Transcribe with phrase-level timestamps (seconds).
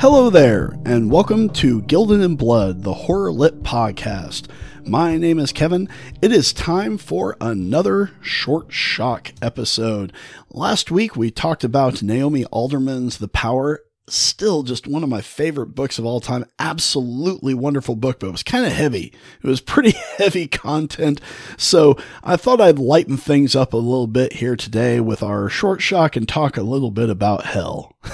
[0.00, 4.46] Hello there, and welcome to Gilded in Blood, the horror lit podcast.
[4.86, 5.88] My name is Kevin.
[6.22, 10.12] It is time for another short shock episode.
[10.50, 15.74] Last week we talked about Naomi Alderman's The Power still just one of my favorite
[15.74, 16.44] books of all time.
[16.58, 19.12] Absolutely wonderful book, but it was kind of heavy.
[19.42, 21.20] It was pretty heavy content.
[21.56, 25.80] So I thought I'd lighten things up a little bit here today with our short
[25.80, 27.96] shock and talk a little bit about hell.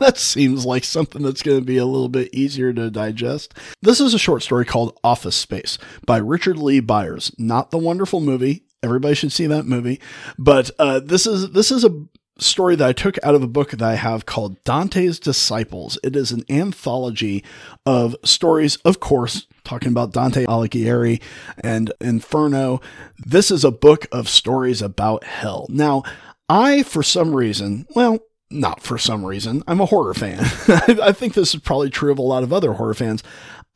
[0.00, 3.54] that seems like something that's going to be a little bit easier to digest.
[3.82, 8.20] This is a short story called Office Space by Richard Lee Byers, not the wonderful
[8.20, 8.64] movie.
[8.82, 9.98] Everybody should see that movie,
[10.38, 12.04] but uh, this is this is a
[12.38, 15.98] story that I took out of a book that I have called Dante's Disciples.
[16.02, 17.44] It is an anthology
[17.86, 21.20] of stories, of course, talking about Dante Alighieri
[21.62, 22.80] and Inferno.
[23.18, 25.66] This is a book of stories about hell.
[25.68, 26.02] Now,
[26.48, 28.18] I, for some reason, well,
[28.50, 30.40] not for some reason, I'm a horror fan.
[31.02, 33.22] I think this is probably true of a lot of other horror fans.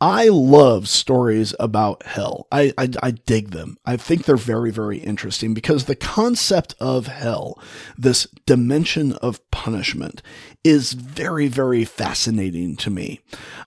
[0.01, 2.47] I love stories about hell.
[2.53, 3.79] I, I, I, dig them.
[3.85, 7.61] I think they're very, very interesting because the concept of hell,
[7.97, 10.23] this dimension of punishment,
[10.63, 13.21] is very, very fascinating to me.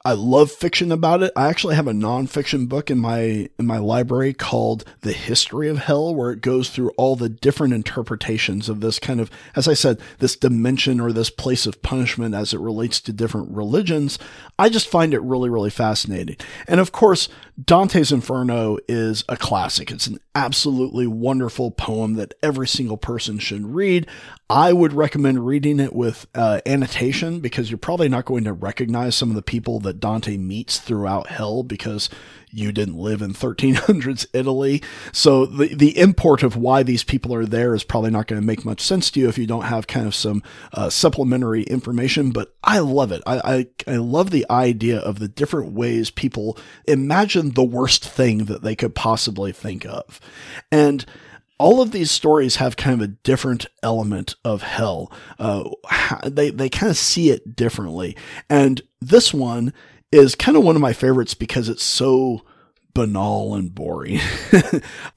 [0.05, 1.33] I love fiction about it.
[1.35, 5.79] I actually have a nonfiction book in my in my library called The History of
[5.79, 9.73] Hell, where it goes through all the different interpretations of this kind of, as I
[9.73, 14.17] said, this dimension or this place of punishment as it relates to different religions.
[14.57, 16.20] I just find it really, really fascinating.
[16.67, 17.29] And of course,
[17.63, 19.91] Dante's Inferno is a classic.
[19.91, 24.07] It's an absolutely wonderful poem that every single person should read.
[24.49, 29.15] I would recommend reading it with uh, annotation because you're probably not going to recognize
[29.15, 32.09] some of the people that Dante meets throughout hell because
[32.51, 34.81] you didn't live in 1300s Italy.
[35.11, 38.45] So the, the import of why these people are there is probably not going to
[38.45, 42.31] make much sense to you if you don't have kind of some uh, supplementary information.
[42.31, 43.21] But I love it.
[43.25, 46.57] I, I, I love the idea of the different ways people
[46.87, 50.19] imagine the worst thing that they could possibly think of.
[50.71, 51.05] And
[51.57, 55.11] all of these stories have kind of a different element of hell.
[55.37, 55.69] Uh,
[56.25, 58.17] they they kind of see it differently,
[58.49, 59.73] and this one
[60.11, 62.41] is kind of one of my favorites because it's so
[62.93, 64.19] banal and boring.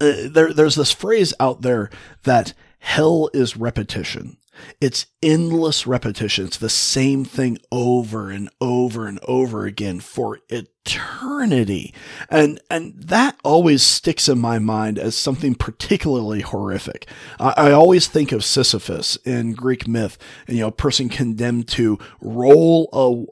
[0.00, 1.88] Uh, there, there's this phrase out there
[2.24, 4.36] that hell is repetition.
[4.80, 6.46] It's endless repetition.
[6.46, 10.40] It's the same thing over and over and over again for
[10.86, 11.94] eternity.
[12.28, 17.06] And, and that always sticks in my mind as something particularly horrific.
[17.40, 21.98] I, I always think of Sisyphus in Greek myth, you know, a person condemned to
[22.20, 22.88] roll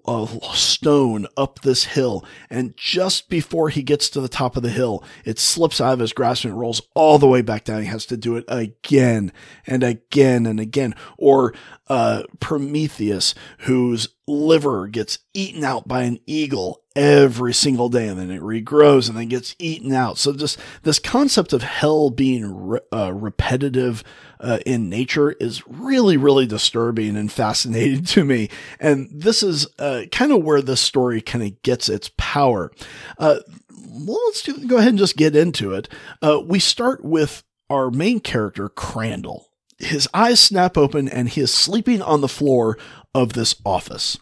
[0.06, 2.24] a, a stone up this hill.
[2.48, 5.98] And just before he gets to the top of the hill, it slips out of
[5.98, 7.82] his grasp and rolls all the way back down.
[7.82, 9.32] He has to do it again
[9.66, 10.94] and again and again.
[11.18, 11.54] Or,
[11.88, 18.30] uh, Prometheus, whose liver gets eaten out by an eagle every single day and then
[18.30, 20.18] it regrows and then gets eaten out.
[20.18, 24.04] So just this concept of hell being re- uh, repetitive
[24.38, 28.48] uh, in nature is really, really disturbing and fascinating to me.
[28.78, 32.70] And this is uh, kind of where this story kind of gets its power.
[33.18, 33.40] Uh,
[33.70, 35.88] well, let's do, go ahead and just get into it.
[36.20, 39.48] Uh, we start with our main character, Crandall
[39.82, 42.78] his eyes snap open and he is sleeping on the floor
[43.14, 44.18] of this office.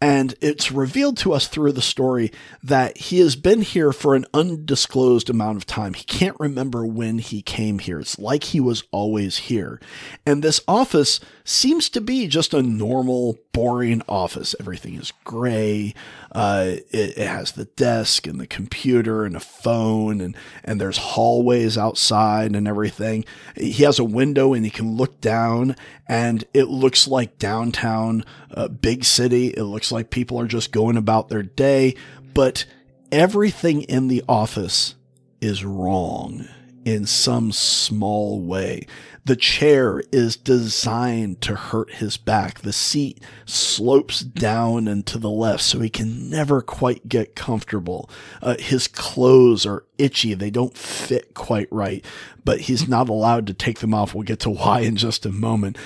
[0.00, 2.30] And it's revealed to us through the story
[2.62, 5.94] that he has been here for an undisclosed amount of time.
[5.94, 8.00] He can't remember when he came here.
[8.00, 9.80] It's like he was always here.
[10.26, 14.54] And this office seems to be just a normal, boring office.
[14.60, 15.94] Everything is gray.
[16.32, 20.98] Uh, it, it, has the desk and the computer and a phone and, and there's
[20.98, 23.24] hallways outside and everything.
[23.56, 25.76] He has a window and he can look down
[26.08, 29.48] and it looks like downtown, uh, big city.
[29.48, 31.94] It looks like people are just going about their day,
[32.34, 32.64] but
[33.10, 34.94] everything in the office
[35.40, 36.48] is wrong
[36.84, 38.86] in some small way.
[39.24, 42.60] The chair is designed to hurt his back.
[42.60, 48.10] The seat slopes down and to the left so he can never quite get comfortable.
[48.42, 50.34] Uh, his clothes are itchy.
[50.34, 52.04] They don't fit quite right,
[52.44, 54.14] but he's not allowed to take them off.
[54.14, 55.78] We'll get to why in just a moment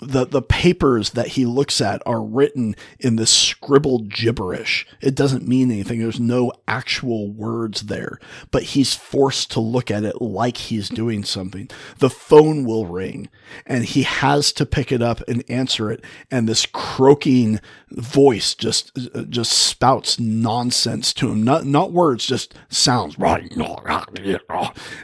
[0.00, 4.86] the the papers that he looks at are written in this scribbled gibberish.
[5.00, 6.00] It doesn't mean anything.
[6.00, 8.18] There's no actual words there,
[8.50, 11.70] but he's forced to look at it like he's doing something.
[11.98, 13.28] The phone will ring
[13.66, 17.60] and he has to pick it up and answer it and this croaking
[17.90, 18.96] voice just
[19.28, 21.42] just spouts nonsense to him.
[21.42, 23.54] Not not words, just sounds right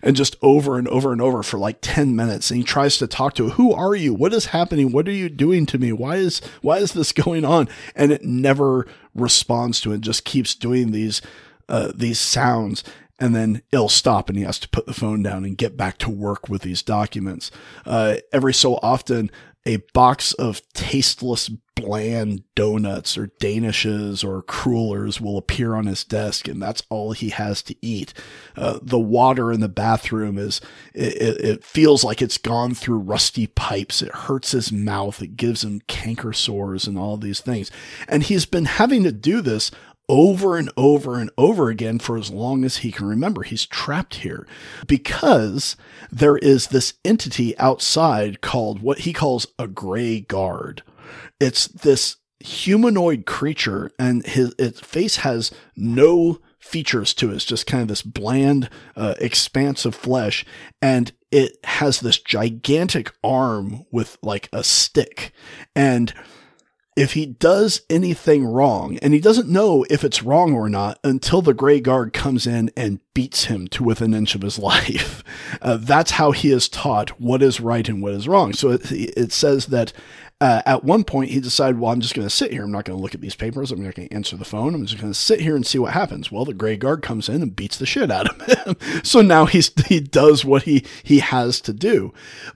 [0.03, 3.07] and just over and over and over for like 10 minutes and he tries to
[3.07, 3.53] talk to it.
[3.53, 4.15] who are you?
[4.15, 4.95] What is happening happening?
[4.95, 5.93] What are you doing to me?
[5.93, 7.69] Why is why is this going on?
[7.95, 10.01] And it never responds to it.
[10.01, 11.23] Just keeps doing these
[11.69, 12.85] uh, these sounds
[13.19, 15.97] and then it'll stop and he has to put the phone down and get back
[15.99, 17.51] to work with these documents.
[17.87, 19.31] Uh, every so often,
[19.65, 26.49] a box of tasteless, bland donuts or danishes or crullers will appear on his desk,
[26.49, 28.13] and that's all he has to eat.
[28.57, 30.61] Uh, the water in the bathroom is,
[30.95, 34.03] it, it, feels like it's gone through rusty pipes.
[34.03, 35.23] It hurts his mouth.
[35.23, 37.71] It gives him canker sores and all these things.
[38.09, 39.71] And he's been having to do this
[40.09, 43.43] over and over and over again for as long as he can remember.
[43.43, 44.47] He's trapped here
[44.87, 45.77] because
[46.11, 50.83] there is this entity outside called what he calls a gray guard.
[51.41, 57.35] It's this humanoid creature and his its face has no features to it.
[57.35, 60.45] It's just kind of this bland uh, expanse of flesh
[60.81, 65.33] and it has this gigantic arm with like a stick
[65.75, 66.13] and
[66.95, 71.41] if he does anything wrong, and he doesn't know if it's wrong or not until
[71.41, 75.25] the gray guard comes in and beats him to within an inch of his life.
[75.63, 78.53] Uh, that's how he is taught what is right and what is wrong.
[78.53, 79.93] So it, it says that
[80.43, 82.65] uh, at one point, he decided, well, I'm just going to sit here.
[82.65, 83.71] I'm not going to look at these papers.
[83.71, 84.75] I'm not going to answer the phone.
[84.75, 86.33] I'm just going to sit here and see what happens.
[86.33, 88.77] Well, the gray guard comes in and beats the shit out of him.
[89.05, 92.13] so now he's, he does what he, he has to do.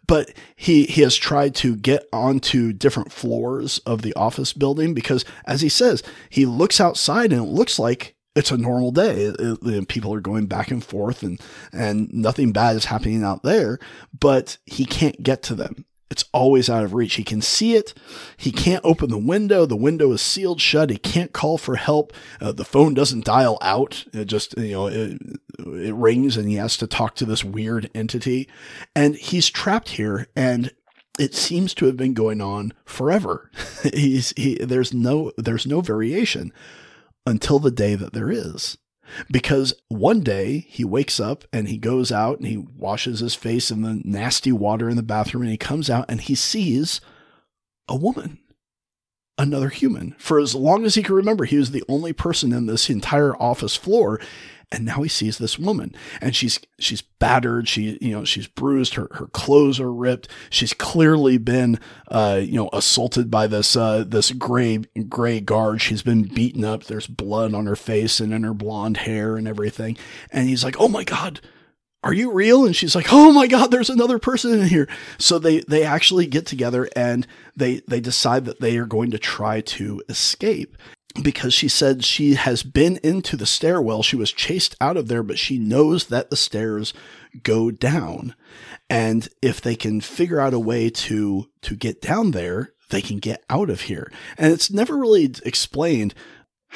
[0.09, 5.25] But he, he has tried to get onto different floors of the office building because,
[5.45, 9.27] as he says, he looks outside and it looks like it's a normal day.
[9.27, 11.41] It, it, people are going back and forth and,
[11.73, 13.79] and nothing bad is happening out there,
[14.19, 15.85] but he can't get to them.
[16.11, 17.15] It's always out of reach.
[17.15, 17.93] He can see it.
[18.37, 19.67] He can't open the window.
[19.67, 20.91] The window is sealed shut.
[20.91, 22.13] He can't call for help.
[22.41, 24.05] Uh, the phone doesn't dial out.
[24.13, 25.21] It just, you know, it,
[25.59, 28.49] it rings and he has to talk to this weird entity.
[28.95, 30.73] And he's trapped here and
[31.19, 33.51] it seems to have been going on forever.
[33.95, 36.53] he's, he, there's no, there's no variation
[37.27, 38.79] until the day that there is.
[39.31, 43.71] Because one day he wakes up and he goes out and he washes his face
[43.71, 47.01] in the nasty water in the bathroom and he comes out and he sees
[47.89, 48.39] a woman,
[49.39, 50.15] another human.
[50.19, 53.35] For as long as he can remember, he was the only person in this entire
[53.37, 54.21] office floor
[54.73, 55.95] and now he sees this woman.
[56.21, 57.69] And she's she's battered.
[57.69, 58.95] She you know she's bruised.
[58.95, 60.29] Her her clothes are ripped.
[60.51, 61.79] She's clearly been
[62.09, 64.79] uh you know assaulted by this uh this gray
[65.09, 65.81] gray guard.
[65.81, 66.85] She's been beaten up.
[66.85, 69.97] There's blood on her face and in her blonde hair and everything.
[70.33, 71.41] And he's like oh my god
[72.07, 74.89] are you real and she's like oh my god there's another person in here
[75.19, 77.27] so they they actually get together and
[77.57, 80.77] they they decide that they are going to try to escape
[81.23, 84.03] because she said she has been into the stairwell.
[84.03, 86.93] She was chased out of there, but she knows that the stairs
[87.43, 88.35] go down.
[88.89, 93.19] And if they can figure out a way to, to get down there, they can
[93.19, 94.13] get out of here.
[94.39, 96.15] And it's never really explained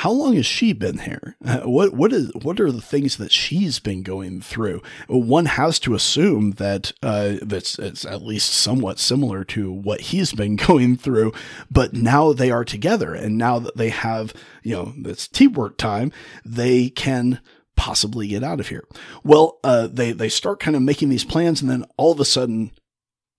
[0.00, 1.36] how long has she been here?
[1.44, 4.80] Uh, what what is what are the things that she's been going through?
[5.08, 10.32] One has to assume that uh, that's it's at least somewhat similar to what he's
[10.32, 11.34] been going through.
[11.70, 14.32] But now they are together, and now that they have
[14.62, 16.12] you know this teamwork time,
[16.46, 17.40] they can
[17.76, 18.86] possibly get out of here.
[19.22, 22.24] Well, uh, they they start kind of making these plans, and then all of a
[22.24, 22.72] sudden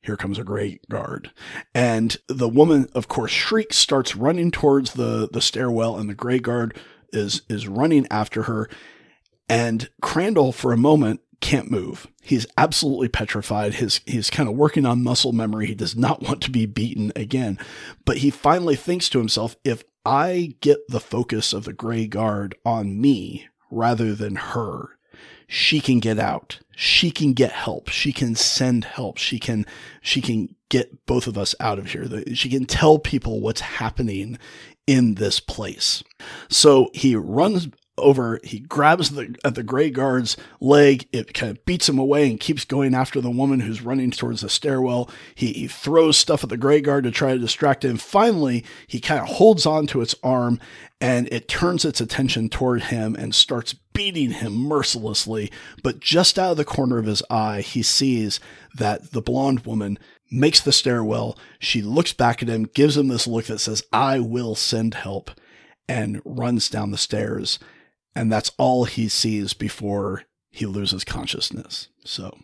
[0.01, 1.31] here comes a gray guard.
[1.73, 6.39] And the woman, of course, shrieks, starts running towards the, the stairwell, and the gray
[6.39, 6.77] guard
[7.13, 8.69] is, is running after her.
[9.47, 12.07] And Crandall, for a moment, can't move.
[12.21, 13.75] He's absolutely petrified.
[13.75, 15.67] His, he's kind of working on muscle memory.
[15.67, 17.59] He does not want to be beaten again.
[18.05, 22.55] But he finally thinks to himself, if I get the focus of the gray guard
[22.65, 24.97] on me rather than her,
[25.51, 26.59] she can get out.
[26.77, 27.89] She can get help.
[27.89, 29.17] She can send help.
[29.17, 29.65] She can,
[30.01, 32.07] she can get both of us out of here.
[32.33, 34.39] She can tell people what's happening
[34.87, 36.05] in this place.
[36.47, 37.67] So he runs
[38.01, 41.07] over, he grabs the at the gray guard's leg.
[41.11, 44.41] It kind of beats him away and keeps going after the woman who's running towards
[44.41, 45.09] the stairwell.
[45.35, 47.97] He, he throws stuff at the gray guard to try to distract him.
[47.97, 50.59] Finally, he kind of holds on to its arm
[51.01, 55.51] and it turns its attention toward him and starts beating him mercilessly.
[55.81, 58.39] But just out of the corner of his eye, he sees
[58.75, 59.97] that the blonde woman
[60.29, 61.37] makes the stairwell.
[61.59, 65.31] She looks back at him, gives him this look that says, I will send help,
[65.89, 67.57] and runs down the stairs.
[68.15, 71.87] And that's all he sees before he loses consciousness.
[72.03, 72.37] So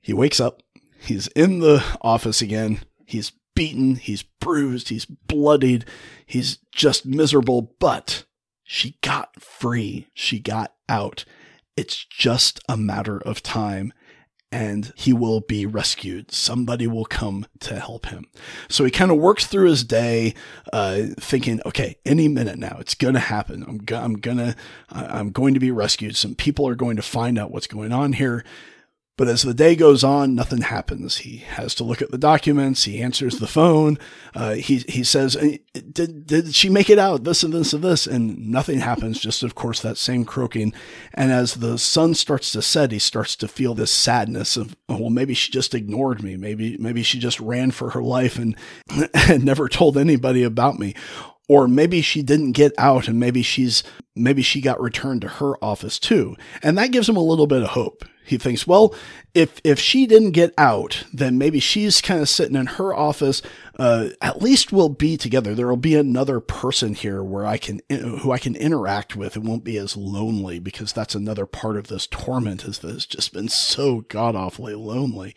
[0.00, 0.62] he wakes up.
[0.98, 2.80] He's in the office again.
[3.04, 5.84] He's beaten, he's bruised, he's bloodied,
[6.26, 8.24] he's just miserable, but
[8.62, 10.08] she got free.
[10.12, 11.24] She got out.
[11.76, 13.92] It's just a matter of time.
[14.56, 16.32] And he will be rescued.
[16.32, 18.26] Somebody will come to help him.
[18.70, 20.34] So he kind of works through his day,
[20.72, 23.66] uh, thinking, okay, any minute now, it's going to happen.
[23.68, 24.56] I'm, go- I'm to,
[24.88, 26.16] I'm going to be rescued.
[26.16, 28.44] Some people are going to find out what's going on here.
[29.16, 31.18] But as the day goes on, nothing happens.
[31.18, 32.84] He has to look at the documents.
[32.84, 33.98] He answers the phone.
[34.34, 37.24] Uh, he he says, uh, "Did did she make it out?
[37.24, 39.18] This and this and this?" And nothing happens.
[39.18, 40.74] Just of course that same croaking.
[41.14, 44.98] And as the sun starts to set, he starts to feel this sadness of, oh,
[44.98, 46.36] "Well, maybe she just ignored me.
[46.36, 48.54] Maybe maybe she just ran for her life and
[49.14, 50.94] and never told anybody about me."
[51.48, 53.84] or maybe she didn't get out and maybe she's
[54.16, 57.62] maybe she got returned to her office too and that gives him a little bit
[57.62, 58.94] of hope he thinks, well,
[59.34, 63.40] if if she didn't get out, then maybe she's kind of sitting in her office.
[63.78, 65.54] Uh, at least we'll be together.
[65.54, 69.36] There will be another person here where I can who I can interact with.
[69.36, 72.64] It won't be as lonely because that's another part of this torment.
[72.64, 75.34] Is that it's just been so god awfully lonely.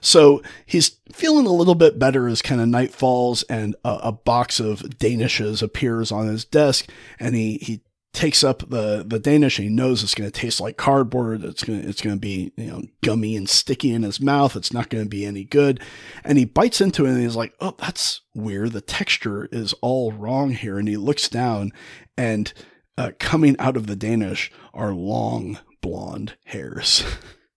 [0.00, 4.12] So he's feeling a little bit better as kind of night falls and a, a,
[4.12, 7.80] box of Danishes appears on his desk and he, he
[8.16, 11.44] takes up the the Danish and he knows it's going to taste like cardboard.
[11.44, 14.56] It's going to, it's going to be you know gummy and sticky in his mouth.
[14.56, 15.80] It's not going to be any good.
[16.24, 18.72] And he bites into it and he's like, "Oh, that's weird.
[18.72, 21.72] The texture is all wrong here." And he looks down
[22.16, 22.52] and
[22.96, 27.04] uh, coming out of the Danish are long blonde hairs.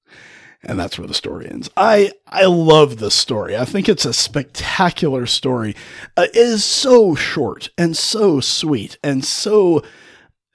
[0.63, 1.69] and that's where the story ends.
[1.77, 3.55] I I love this story.
[3.55, 5.73] I think it's a spectacular story.
[6.17, 9.81] Uh, it is so short and so sweet and so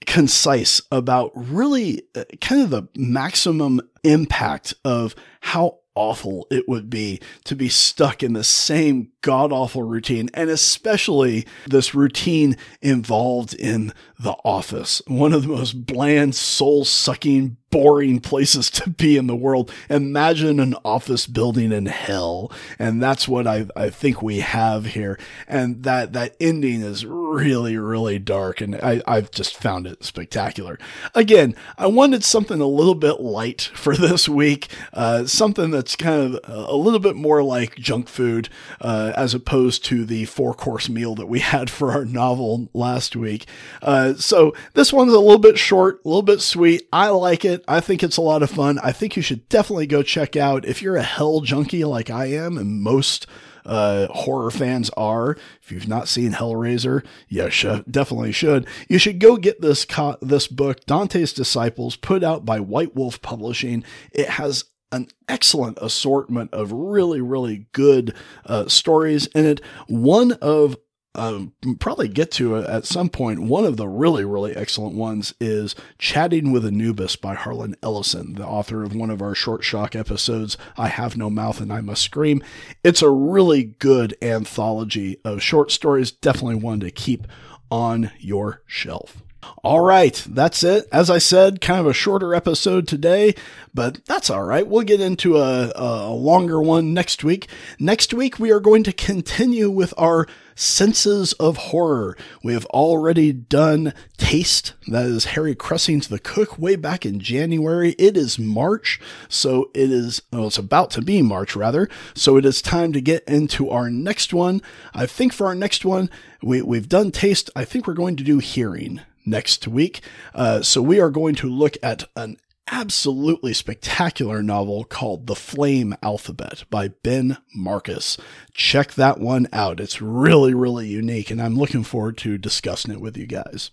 [0.07, 7.21] concise about really uh, kind of the maximum impact of how awful it would be
[7.45, 13.91] to be stuck in the same god awful routine, and especially this routine involved in
[14.19, 19.35] the office, one of the most bland, soul sucking, boring places to be in the
[19.35, 19.73] world.
[19.91, 22.53] Imagine an office building in hell.
[22.79, 25.19] And that's what I, I think we have here.
[25.49, 28.61] And that, that ending is really, really dark.
[28.61, 30.79] And I, I've just found it spectacular.
[31.17, 36.37] Again, I wanted something a little bit light for this week, uh, something that's kind
[36.37, 38.49] of a little bit more like junk food,
[38.81, 43.17] uh, as opposed to the four course meal that we had for our novel last
[43.17, 43.47] week.
[43.83, 46.89] Uh, so this one's a little bit short, a little bit sweet.
[46.93, 47.65] I like it.
[47.69, 48.79] I think it's a lot of fun.
[48.83, 52.27] I think you should definitely go check out if you're a hell junkie like I
[52.27, 53.27] am and most
[53.65, 55.37] uh, horror fans are.
[55.63, 57.05] If you've not seen Hellraiser,
[57.51, 58.67] should, definitely should.
[58.89, 63.23] You should go get this co- this book, Dante's Disciples, put out by White Wolf
[63.23, 63.85] Publishing.
[64.13, 64.65] It has
[64.95, 68.15] an excellent assortment of really, really good
[68.47, 69.61] uh, stories in it.
[69.89, 70.77] One of
[71.17, 73.43] um, probably get to at some point.
[73.43, 78.47] One of the really, really excellent ones is Chatting with Anubis by Harlan Ellison, the
[78.47, 82.03] author of one of our short shock episodes, I Have No Mouth and I Must
[82.03, 82.43] Scream.
[82.83, 87.29] It's a really good anthology of short stories, definitely one to keep
[87.71, 89.24] on your shelf.
[89.63, 90.87] All right, that's it.
[90.93, 93.35] As I said, kind of a shorter episode today,
[93.73, 94.67] but that's all right.
[94.67, 97.49] We'll get into a, a longer one next week.
[97.79, 102.17] Next week, we are going to continue with our senses of horror.
[102.43, 107.97] We have already done Taste, that is Harry Cressing's The Cook, way back in January.
[107.99, 112.45] It is March, so it is, well, it's about to be March rather, so it
[112.45, 114.63] is time to get into our next one.
[114.95, 116.11] I think for our next one,
[116.43, 117.51] we, we've done Taste.
[117.57, 120.01] I think we're going to do Hearing next week.
[120.35, 122.37] Uh, so we are going to look at an
[122.71, 128.17] absolutely spectacular novel called The Flame Alphabet by Ben Marcus.
[128.53, 129.81] Check that one out.
[129.81, 133.71] It's really, really unique, and I'm looking forward to discussing it with you guys.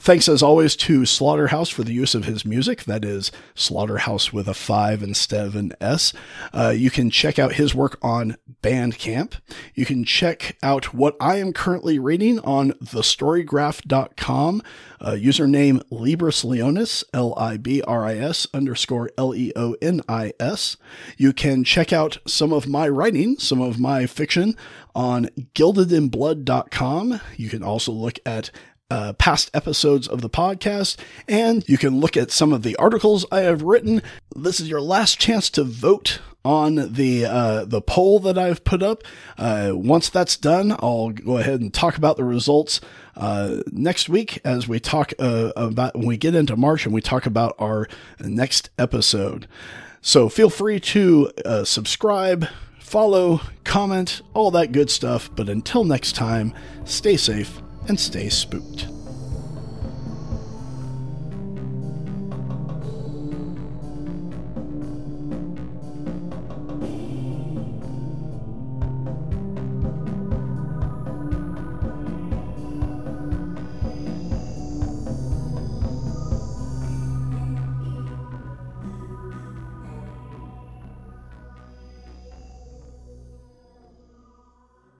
[0.00, 2.84] Thanks as always to Slaughterhouse for the use of his music.
[2.84, 6.12] That is Slaughterhouse with a 5 instead of an S.
[6.54, 9.40] Uh, you can check out his work on Bandcamp.
[9.74, 14.62] You can check out what I am currently reading on thestorygraph.com.
[15.00, 20.00] Uh, username Libris Leonis, L I B R I S underscore L E O N
[20.08, 20.76] I S.
[21.16, 24.56] You can check out some of my writing, some of my fiction
[24.94, 27.20] on gildedinblood.com.
[27.36, 28.50] You can also look at
[28.90, 30.96] uh, past episodes of the podcast,
[31.28, 34.02] and you can look at some of the articles I have written.
[34.34, 38.82] This is your last chance to vote on the uh, the poll that I've put
[38.82, 39.02] up.
[39.36, 42.80] Uh, once that's done, I'll go ahead and talk about the results
[43.16, 47.02] uh, next week as we talk uh, about when we get into March and we
[47.02, 47.86] talk about our
[48.18, 49.46] next episode.
[50.00, 52.46] So feel free to uh, subscribe,
[52.78, 55.28] follow, comment, all that good stuff.
[55.36, 56.54] But until next time,
[56.86, 58.97] stay safe and stay spooked.